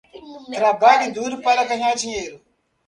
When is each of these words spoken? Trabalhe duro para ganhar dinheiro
Trabalhe 0.51 1.11
duro 1.13 1.43
para 1.43 1.63
ganhar 1.63 1.93
dinheiro 1.93 2.41